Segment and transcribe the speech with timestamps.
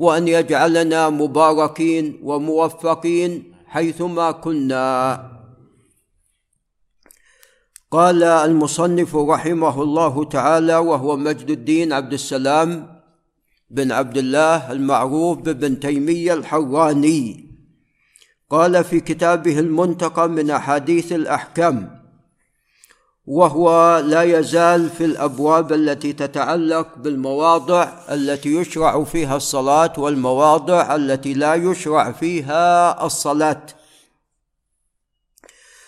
[0.00, 4.86] وأن يجعلنا مباركين وموفقين حيثما كنا.
[7.90, 13.00] قال المصنف رحمه الله تعالى وهو مجد الدين عبد السلام
[13.70, 17.50] بن عبد الله المعروف بابن تيمية الحراني.
[18.50, 21.99] قال في كتابه المنتقى من أحاديث الأحكام
[23.30, 31.54] وهو لا يزال في الأبواب التي تتعلق بالمواضع التي يشرع فيها الصلاة والمواضع التي لا
[31.54, 33.66] يشرع فيها الصلاة.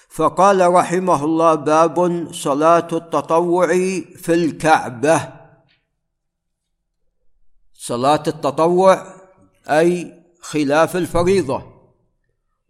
[0.09, 3.67] فقال رحمه الله باب صلاة التطوع
[4.17, 5.33] في الكعبة.
[7.75, 9.07] صلاة التطوع
[9.69, 11.63] أي خلاف الفريضة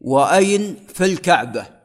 [0.01, 1.82] وأين في الكعبة؟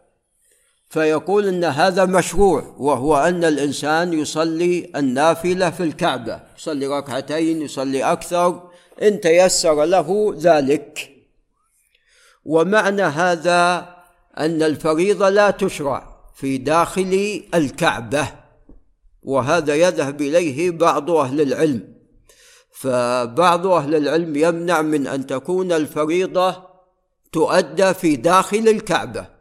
[0.89, 8.69] فيقول إن هذا مشروع وهو أن الإنسان يصلي النافلة في الكعبة يصلي ركعتين يصلي أكثر
[9.01, 11.09] إن تيسر له ذلك.
[12.45, 13.89] ومعنى هذا
[14.37, 18.27] أن الفريضة لا تشرع في داخل الكعبة
[19.23, 21.93] وهذا يذهب إليه بعض أهل العلم.
[22.71, 26.67] فبعض أهل العلم يمنع من أن تكون الفريضة
[27.31, 29.36] تؤدى في داخل الكعبة.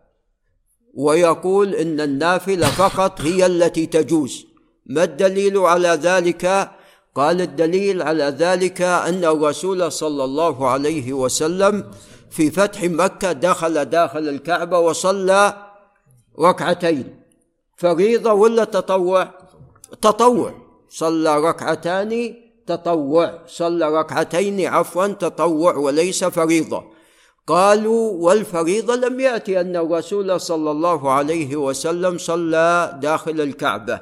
[0.96, 4.46] ويقول إن النافلة فقط هي التي تجوز.
[4.86, 6.70] ما الدليل على ذلك؟
[7.14, 11.84] قال الدليل على ذلك أن الرسول صلى الله عليه وسلم
[12.30, 15.56] في فتح مكة دخل داخل الكعبة وصلى
[16.40, 17.20] ركعتين.
[17.76, 19.30] فريضة ولا تطوع؟
[20.02, 20.54] تطوع.
[20.88, 22.34] صلى ركعتان
[22.66, 23.38] تطوع.
[23.46, 26.95] صلى ركعتين عفوا تطوع وليس فريضة.
[27.46, 34.00] قالوا والفريضة لم يأتي أن الرسول صلى الله عليه وسلم صلى داخل الكعبة.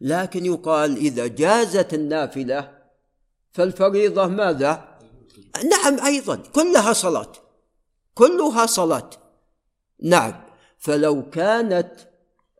[0.00, 2.78] لكن يقال إذا جازت النافلة
[3.52, 4.98] فالفريضة ماذا؟
[5.70, 7.32] نعم أيضا كلها صلاة.
[8.14, 9.10] كلها صلاة.
[10.02, 10.44] نعم
[10.78, 11.90] فلو كانت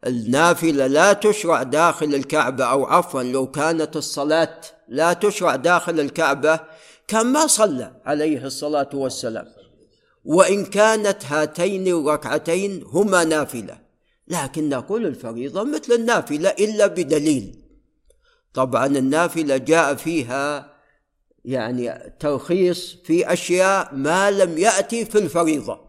[0.07, 6.61] النافلة لا تشرع داخل الكعبة أو عفوا لو كانت الصلاة لا تشرع داخل الكعبة
[7.09, 9.47] كان ما صلى عليه الصلاة والسلام.
[10.25, 13.79] وإن كانت هاتين الركعتين هما نافلة
[14.29, 17.65] لكن نقول الفريضة مثل النافلة إلا بدليل.
[18.55, 20.75] طبعا النافلة جاء فيها
[21.45, 25.81] يعني ترخيص في أشياء ما لم يأتي في الفريضة.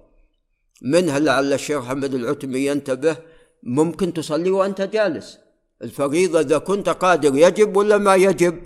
[0.81, 3.17] منها لعل الشيخ محمد العتمي ينتبه
[3.63, 5.37] ممكن تصلي وأنت جالس.
[5.81, 8.61] الفريضة إذا كنت قادر يجب ولا ما يجب؟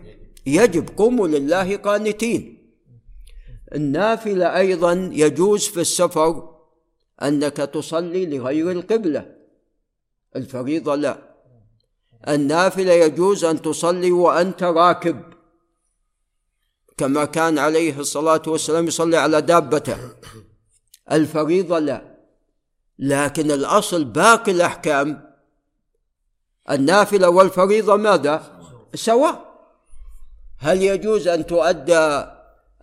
[0.46, 2.60] يجب قوموا لله قانتين.
[3.76, 6.56] النافلة أيضا يجوز في السفر
[7.22, 9.36] أنك تصلي لغير القبلة.
[10.36, 11.30] الفريضة لا.
[12.28, 15.22] النافلة يجوز أن تصلي وأنت راكب.
[16.98, 19.98] كما كان عليه الصلاة والسلام يصلي على دابته
[21.12, 22.20] الفريضة لا.
[23.00, 25.30] لكن الأصل باقي الأحكام.
[26.70, 28.62] النافلة والفريضة ماذا؟
[28.96, 29.49] سواء.
[30.60, 32.26] هل يجوز أن تؤدى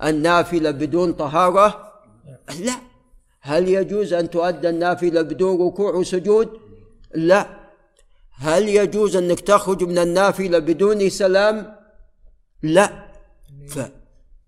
[0.03, 1.93] النافلة بدون طهارة؟
[2.61, 2.77] لا.
[3.41, 6.49] هل يجوز أن تؤدى النافلة بدون ركوع وسجود؟
[7.15, 7.47] لا.
[8.39, 11.77] هل يجوز أنك تخرج من النافلة بدون سلام؟
[12.63, 13.07] لا.
[13.69, 13.79] ف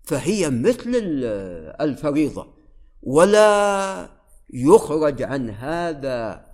[0.03, 0.91] فهي مثل
[1.81, 2.47] الفريضة.
[3.03, 4.09] ولا
[4.53, 6.45] يخرج عن هذا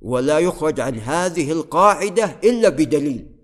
[0.00, 3.39] ولا يخرج عن هذه القاعدة إلا بدليل.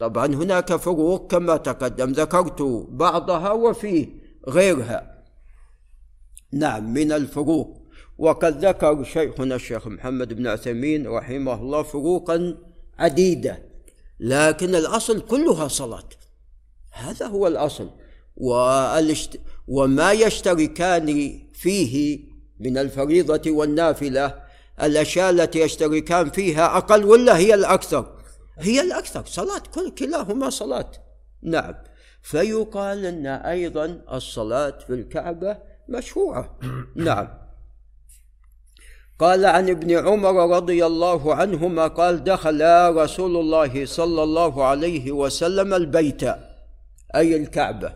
[0.00, 4.08] طبعا هناك فروق كما تقدم ذكرت بعضها وفيه
[4.48, 5.24] غيرها.
[6.52, 7.80] نعم من الفروق.
[8.18, 12.56] وقد ذكر شيخنا الشيخ محمد بن عثيمين رحمه الله فروقا
[12.98, 13.62] عديدة
[14.20, 16.08] لكن الأصل كلها صلاة.
[16.92, 17.90] هذا هو الأصل.
[18.36, 19.40] والاشت...
[19.68, 22.20] وما يشتركان فيه
[22.60, 24.34] من الفريضة والنافلة
[24.82, 28.19] الأشياء التي يشتركان فيها أقل ولا هي الأكثر.
[28.60, 29.24] هي الأكثر.
[29.26, 30.90] صلاة كل كلاهما صلاة.
[31.42, 31.74] نعم.
[32.22, 35.58] فيقال أن أيضا الصلاة في الكعبة
[35.88, 36.58] مشروعة.
[36.96, 37.28] نعم.
[39.20, 42.62] قال عن ابن عمر رضي الله عنهما قال دخل
[42.96, 46.22] رسول الله صلى الله عليه وسلم البيت
[47.14, 47.92] أي الكعبة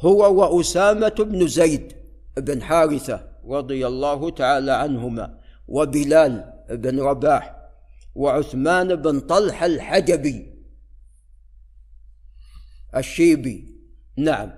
[0.00, 1.92] هو وأسامة بن زيد
[2.36, 5.38] بن حارثة رضي الله تعالى عنهما
[5.68, 7.53] وبلال بن رباح
[8.14, 10.54] وعثمان بن طلحة الحجبي.
[12.96, 13.74] الشيبي.
[14.16, 14.52] نعم.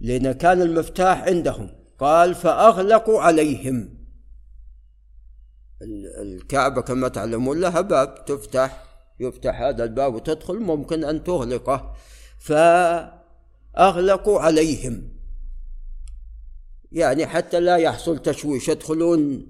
[0.00, 1.70] لأن كان المفتاح عندهم.
[1.98, 4.06] قال فأغلقوا عليهم.
[6.22, 8.84] الكعبة كما تعلمون لها باب تفتح.
[9.20, 11.94] يفتح هذا الباب وتدخل ممكن أن تغلقه.
[12.38, 12.52] ف
[13.78, 15.16] أغلقوا عليهم.
[16.92, 19.46] يعني حتى لا يحصل تشويش يدخلون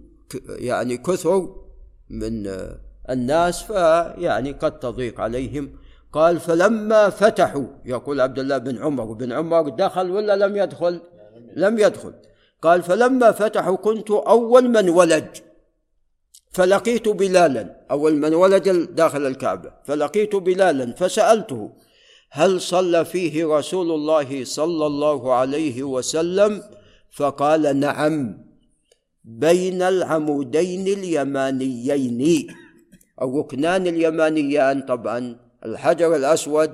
[0.49, 1.66] يعني كثر
[2.11, 2.50] من
[3.11, 5.73] الناس فيعني قد تضيق عليهم.
[6.12, 11.00] قال فلما فتحوا يقول عبد الله بن عمر بن عمر دخل ولا لم يدخل؟
[11.56, 12.12] لم يدخل.
[12.62, 15.25] قال فلما فتحوا كنت أول من ولج.
[16.50, 19.70] فلقيت بلالا أول من ولج داخل الكعبة.
[19.85, 21.73] فلقيت بلالا فسألته
[22.31, 26.62] هل صلى فيه رسول الله صلى الله عليه وسلم؟
[27.11, 28.45] فقال نعم.
[29.26, 32.46] بين العمودين اليمانيين.
[33.23, 36.73] الركنان اليمانيان طبعا الحجر الأسود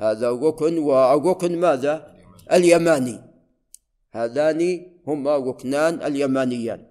[0.00, 2.14] هذا ركن والركن ماذا؟
[2.52, 3.20] اليماني.
[4.12, 6.86] هذان هما ركنان اليمانيان.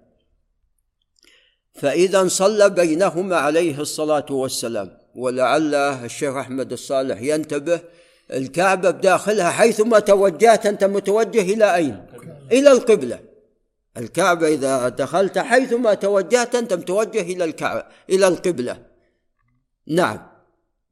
[1.74, 7.80] فإذا صلى بينهما عليه الصلاة والسلام ولعل الشيخ أحمد الصالح ينتبه
[8.32, 12.06] الكعبة بداخلها حيثما توجهت أنت متوجه إلى أين؟
[12.52, 13.33] إلى القبلة.
[13.96, 18.82] الكعبة إذا دخلت حيثما توجهت أنت متوجه إلى الكعبة إلى القبلة.
[19.86, 20.18] نعم.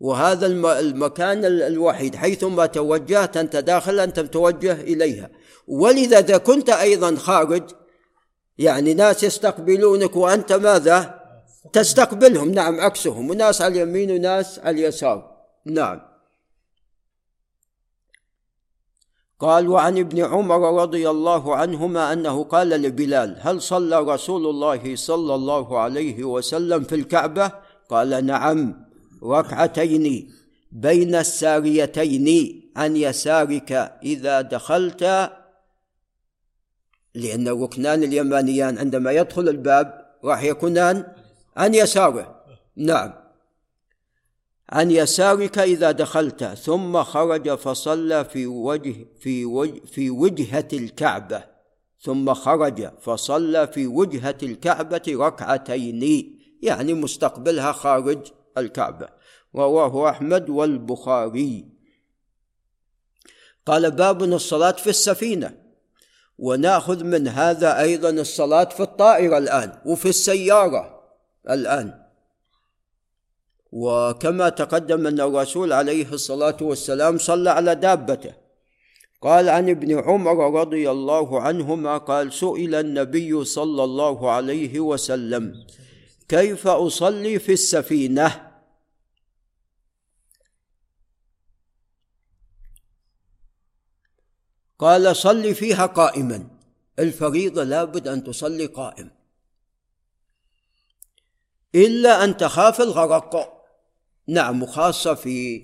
[0.00, 0.46] وهذا
[0.80, 2.16] المكان الوحيد.
[2.16, 5.30] حيثما توجهت أنت داخل أنت متوجه إليها.
[5.66, 7.62] ولذا إذا كنت أيضا خارج
[8.58, 11.22] يعني ناس يستقبلونك وأنت ماذا؟
[11.72, 12.52] تستقبلهم.
[12.52, 13.30] نعم عكسهم.
[13.30, 15.36] وناس على اليمين وناس على اليسار.
[15.66, 16.11] نعم.
[19.42, 25.34] قال وعن ابن عمر رضي الله عنهما أنه قال لبلال هل صلى رسول الله صلى
[25.34, 27.52] الله عليه وسلم في الكعبة؟
[27.88, 28.84] قال نعم
[29.22, 30.30] ركعتين
[30.72, 32.26] بين الساريتين
[32.76, 33.72] عن يسارك
[34.02, 35.02] إذا دخلت.
[37.14, 41.06] لأن الركنان اليمانيان عندما يدخل الباب راح يكونان
[41.56, 42.44] عن يساره.
[42.76, 43.21] نعم.
[44.72, 51.44] عن يسارك إذا دخلت ثم خرج فصلى في وجه في وجه في وجهة الكعبة.
[52.00, 56.32] ثم خرج فصلى في وجهة الكعبة ركعتين
[56.62, 58.26] يعني مستقبلها خارج
[58.58, 59.08] الكعبة.
[59.56, 61.68] رواه أحمد والبخاري.
[63.66, 65.62] قال باب الصلاة في السفينة.
[66.38, 71.02] ونأخذ من هذا أيضا الصلاة في الطائرة الآن وفي السيارة
[71.50, 72.01] الآن.
[73.72, 78.34] وكما تقدم أن الرسول عليه الصلاة والسلام صلى على دابته.
[79.22, 85.66] قال عن ابن عمر رضي الله عنهما قال سئل النبي صلى الله عليه وسلم
[86.28, 88.52] كيف أصلي في السفينة؟
[94.78, 96.48] قال صل فيها قائما.
[96.98, 99.10] الفريضة لابد أن تصلي قائم.
[101.74, 103.61] إلا أن تخاف الغرق.
[104.28, 105.62] نعم وخاصة في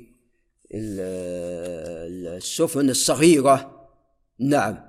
[2.37, 3.89] السفن الصغيرة.
[4.39, 4.89] نعم.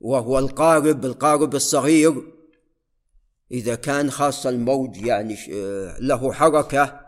[0.00, 2.22] وهو القارب القارب الصغير.
[3.52, 5.36] إذا كان خاصة الموج يعني
[6.00, 7.00] له حركة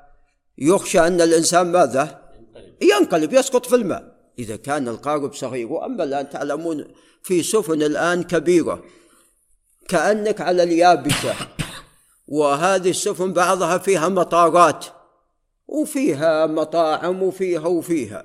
[0.58, 2.30] يخشى أن الإنسان ماذا؟
[2.82, 4.20] ينقلب يسقط في الماء.
[4.38, 6.84] إذا كان القارب صغير وأما الآن تعلمون
[7.22, 8.84] في سفن الآن كبيرة
[9.88, 11.34] كأنك على اليابسة.
[12.28, 14.86] وهذه السفن بعضها فيها مطارات.
[15.70, 18.24] وفيها مطاعم وفيها وفيها.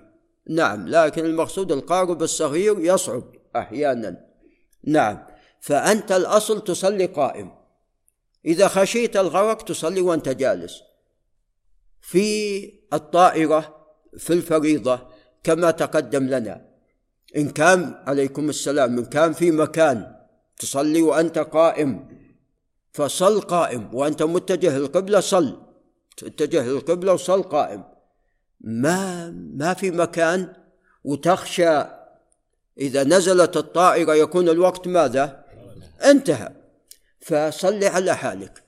[0.50, 3.24] نعم لكن المقصود القارب الصغير يصعب
[3.56, 4.26] أحيانا.
[4.84, 5.28] نعم
[5.60, 7.52] فأنت الأصل تصلي قائم.
[8.46, 10.82] إذا خشيت الغرق تصلي وأنت جالس.
[12.02, 13.86] في الطائرة
[14.18, 15.00] في الفريضة
[15.44, 16.66] كما تقدم لنا.
[17.38, 20.16] إن كان عليكم السلام إن كان في مكان
[20.58, 22.08] تصلي وأنت قائم
[22.94, 23.96] فصل قائم.
[23.96, 25.65] وأنت متجه القبلة صل.
[26.24, 27.84] اتجه للقبلة وصل قائم.
[28.62, 30.54] ما ما في مكان
[31.04, 31.84] وتخشى
[32.78, 35.46] إذا نزلت الطائرة يكون الوقت ماذا؟
[36.04, 36.50] انتهى.
[37.22, 38.64] فصل على حالك.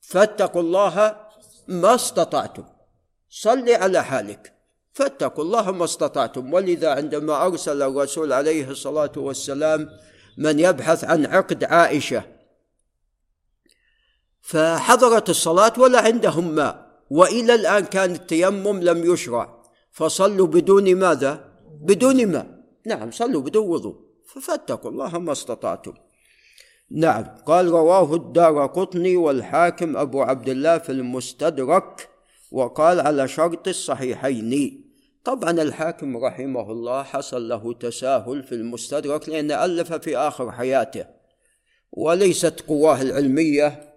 [0.00, 1.16] فاتقوا الله
[1.68, 2.64] ما استطعتم.
[3.30, 4.52] صل على حالك.
[4.92, 6.52] فاتقوا الله ما استطعتم.
[6.52, 9.88] ولذا عندما أرسل الرسول عليه الصلاة والسلام
[10.38, 12.24] من يبحث عن عقد عائشة
[14.40, 16.81] فحضرت الصلاة ولا عندهم ماء.
[17.18, 19.62] وإلى الآن كان التيمم لم يشرع.
[19.90, 21.32] فصلوا بدون ماذا؟
[21.80, 22.46] بدون ماء
[22.86, 23.96] نعم صلوا بدون وضوء.
[24.42, 25.92] فاتقوا الله ما استطعتم.
[26.90, 27.24] نعم.
[27.46, 32.08] قال رواه الدار قطني والحاكم أبو عبد الله في المستدرك
[32.52, 34.84] وقال على شرط الصحيحين.
[35.24, 41.04] طبعا الحاكم رحمه الله حصل له تساهل في المستدرك لأنه ألف في آخر حياته.
[41.92, 43.94] وليست قواه العلمية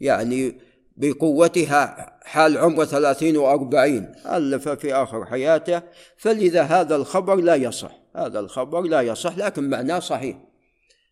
[0.00, 0.60] يعني
[0.96, 5.82] بقوتها حال عمره ثلاثين وأربعين ألف في آخر حياته
[6.16, 10.36] فلذا هذا الخبر لا يصح هذا الخبر لا يصح لكن معناه صحيح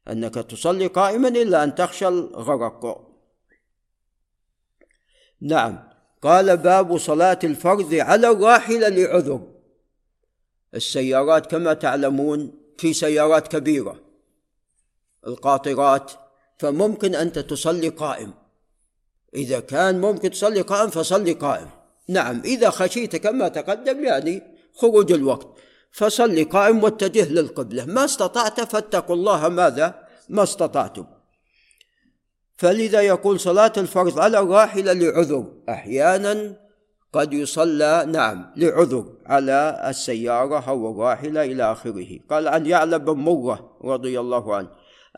[0.09, 3.11] أنك تصلي قائما إلا أن تخشى الغرق.
[5.41, 5.89] نعم
[6.23, 9.41] قال باب صلاة الفرض على الراحلة لعذر.
[10.75, 14.01] السيارات كما تعلمون في سيارات كبيرة
[15.27, 16.13] القاطرات
[16.59, 18.40] فممكن أنت تصلي قائم.
[19.35, 21.69] إذا كان ممكن تصلي قائم فصلي قائم.
[22.09, 24.43] نعم إذا خشيت كما تقدم يعني
[24.75, 25.47] خروج الوقت
[25.93, 27.85] فصلي قائم واتجه للقبلة.
[27.85, 29.49] ما استطعت فاتقوا الله.
[29.49, 29.95] ماذا؟
[30.29, 31.05] ما استطعتم.
[32.57, 35.53] فلذا يقول صلاة الفرض على الراحلة لعذر.
[35.69, 36.57] أحيانا
[37.13, 42.19] قد يصلى نعم لعذر على السيارة أو الراحلة إلى آخره.
[42.31, 44.69] قال عن يعلى بن مرة رضي الله عنه.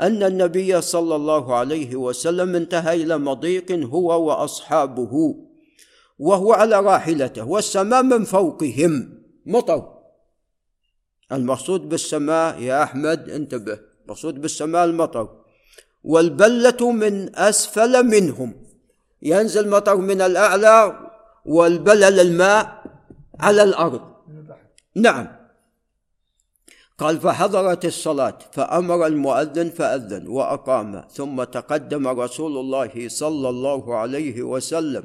[0.01, 5.35] أن النبي صلى الله عليه وسلم انتهى إلى مضيق هو وأصحابه
[6.19, 9.23] وهو على راحلته والسماء من فوقهم.
[9.47, 9.99] مطر
[11.33, 13.79] المقصود بالسماء يا أحمد انتبه.
[14.05, 15.29] المقصود بالسماء المطر
[16.05, 18.55] والبلة من أسفل منهم.
[19.23, 20.99] ينزل مطر من الأعلى
[21.47, 22.83] والبلل الماء
[23.41, 24.01] على الأرض.
[24.95, 25.42] نعم.
[27.03, 28.39] قال فحضرت الصلاة.
[28.53, 31.05] فأمر المؤذن فأذن وأقام.
[31.15, 35.05] ثم تقدم رسول الله صلى الله عليه وسلم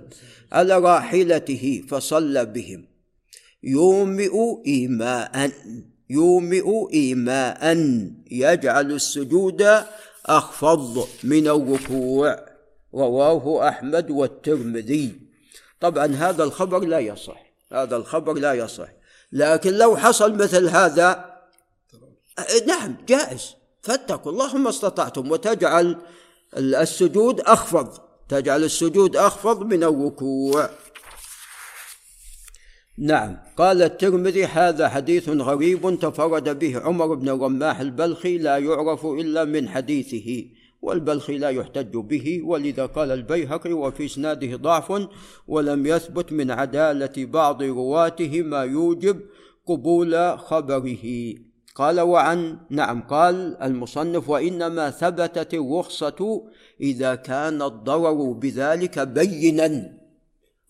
[0.51, 2.88] على راحلته فصلى بهم.
[3.63, 4.32] يومئ
[4.68, 5.51] إيماء
[6.10, 7.77] يومئ إيماء.
[8.32, 9.68] يجعل السجود
[10.25, 12.39] أخفض من الركوع.
[12.96, 15.12] رواه أحمد والترمذي.
[15.80, 18.89] طبعا هذا الخبر لا يصح هذا الخبر لا يصح.
[19.32, 21.37] لكن لو حصل مثل هذا
[22.67, 23.56] نعم جائز.
[23.82, 25.98] فاتقوا الله ما استطعتم وتجعل
[26.58, 28.08] السجود أخفض.
[28.29, 30.70] تجعل السجود أخفض من الركوع
[32.98, 33.38] نعم.
[33.58, 39.70] قال الترمذي هذا حديث غريب تفرد به عمر بن الرماح البلخي لا يعرف إلا من
[39.70, 40.46] حديثه
[40.82, 45.08] والبلخي لا يحتج به ولذا قال البيهقي وفي إسناده ضعف
[45.48, 49.22] ولم يثبت من عدالة بعض رواته ما يوجب
[49.67, 51.34] قبول خبره.
[51.77, 56.43] قال وعن نعم قال المصنف وإنما ثبتت الرخصة
[56.81, 59.98] إذا كان الضرر بذلك بينا.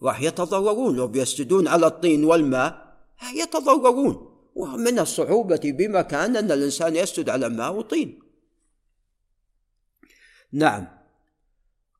[0.03, 2.97] راح يتضررون لو بيسجدون على الطين والماء
[3.35, 4.15] يتضررون.
[4.55, 8.19] ومن الصعوبة بمكان أن الإنسان يسجد على ماء وطين.
[10.51, 10.87] نعم.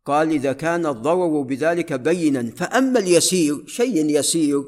[0.06, 4.64] قال إذا كان الضرر بذلك بينا فأما اليسير شيء يسير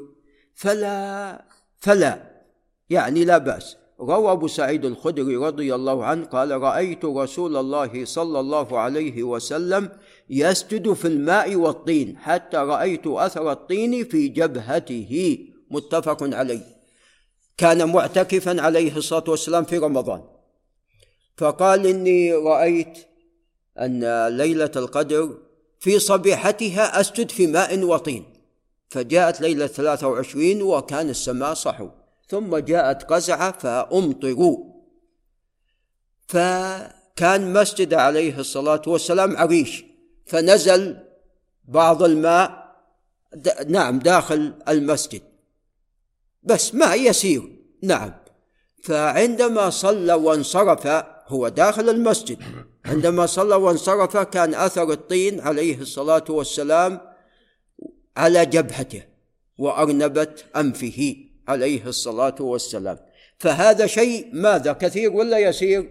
[0.54, 1.44] فلا
[1.78, 2.42] فلا
[2.90, 3.79] يعني لا بأس.
[4.00, 9.88] روى أبو سعيد الخدري رضي الله عنه قال رأيت رسول الله صلى الله عليه وسلم
[10.30, 15.38] يسجد في الماء والطين حتى رأيت أثر الطين في جبهته.
[15.70, 16.80] متفق عليه.
[17.56, 20.22] كان معتكفا عليه الصلاة والسلام في رمضان.
[21.36, 22.98] فقال إني رأيت
[23.78, 25.38] أن ليلة القدر
[25.78, 28.24] في صبيحتها أسجد في ماء وطين.
[28.88, 31.88] فجاءت ليلة 23 وكان السماء صحو.
[32.30, 34.64] ثم جاءت قزعة فأمطروا.
[36.28, 39.84] فكان مسجد عليه الصلاة والسلام عريش
[40.26, 40.96] فنزل
[41.64, 42.70] بعض الماء
[43.68, 45.22] نعم داخل المسجد.
[46.42, 47.42] بس ماء يسير
[47.82, 48.12] نعم.
[48.84, 50.86] فعندما صلى وانصرف
[51.26, 52.38] هو داخل المسجد.
[52.84, 57.00] عندما صلى وانصرف كان أثر الطين عليه الصلاة والسلام
[58.16, 59.02] على جبهته
[59.58, 61.29] وارنبه أنفه.
[61.50, 62.98] عليه الصلاة والسلام.
[63.38, 65.90] فهذا شيء ماذا؟ كثير ولا يسير؟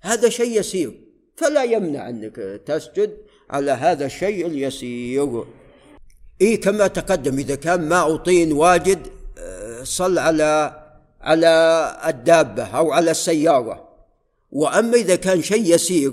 [0.00, 0.92] هذا شيء يسير.
[1.36, 2.36] فلا يمنع أنك
[2.66, 3.16] تسجد
[3.50, 5.44] على هذا الشيء اليسير.
[6.40, 8.98] إيه كما تقدم إذا كان ماء طين واجد
[9.38, 10.82] آه، صل على
[11.20, 11.52] على
[12.06, 13.88] الدابة أو على السيارة.
[14.50, 16.12] وأما إذا كان شيء يسير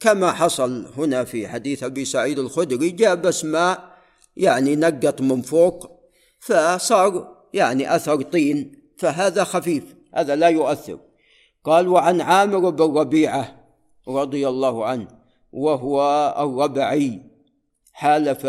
[0.00, 3.98] كما حصل هنا في حديث أبي سعيد الخدري جاء بس ماء
[4.36, 5.90] يعني نقط من فوق
[6.40, 10.98] فصار يعني أثر طين فهذا خفيف هذا لا يؤثر.
[11.64, 13.56] قال وعن عامر بن ربيعة
[14.08, 15.08] رضي الله عنه
[15.52, 16.00] وهو
[16.38, 17.22] الربعي
[17.92, 18.46] حالف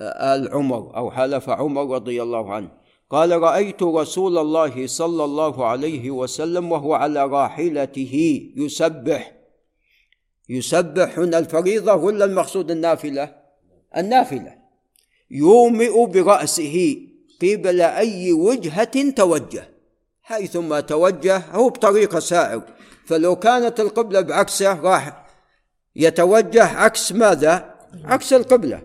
[0.00, 2.68] آل عمر أو حلف عمر رضي الله عنه.
[3.10, 9.32] قال رأيت رسول الله صلى الله عليه وسلم وهو على راحلته يسبح.
[10.48, 13.34] يسبح هنا الفريضة ولا المقصود النافلة؟
[13.96, 14.54] النافلة.
[15.30, 16.96] يومئ برأسه.
[17.42, 19.68] قبل أي وجهة توجه.
[20.22, 22.62] حيثما توجه هو بطريقة سائر
[23.06, 25.26] فلو كانت القبلة بعكسه راح
[25.96, 27.74] يتوجه عكس ماذا؟
[28.04, 28.82] عكس القبلة.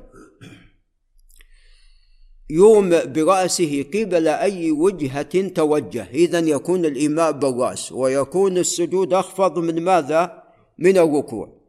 [2.50, 6.08] يومئ برأسه قبل أي وجهة توجه.
[6.10, 10.44] إذا يكون الإيماء بالرأس ويكون السجود أخفض من ماذا؟
[10.78, 11.62] من الركوع.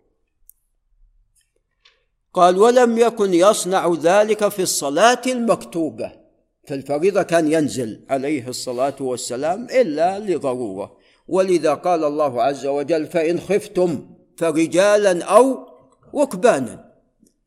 [2.34, 6.21] قال ولم يكن يصنع ذلك في الصلاة المكتوبة.
[6.64, 10.96] في الفريضة كان ينزل عليه الصلاة والسلام إلا لضرورة.
[11.28, 15.66] ولذا قال الله عز وجل فإن خفتم فرجالا أو
[16.14, 16.92] ركبانا.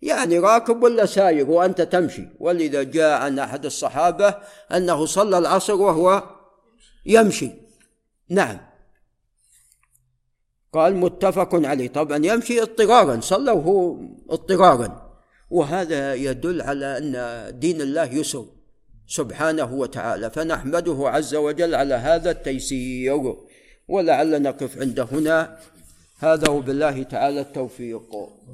[0.02, 2.28] يعني راكب ولا ساير وأنت تمشي.
[2.40, 4.36] ولذا جاء عن أحد الصحابة
[4.72, 6.24] أنه صلى العصر وهو
[7.06, 7.52] يمشي.
[8.30, 8.58] نعم.
[10.74, 11.88] قال متفق عليه.
[11.88, 13.98] طبعا يمشي اضطرارا صلى وهو
[14.30, 15.18] اضطرارا.
[15.50, 18.55] وهذا يدل على أن دين الله يسر.
[19.08, 20.30] سبحانه وتعالى.
[20.30, 23.36] فنحمده عز وجل على هذا التيسير
[23.88, 25.58] ولعل نقف عند هنا.
[26.20, 28.36] هذا وبالله تعالى التوفيق.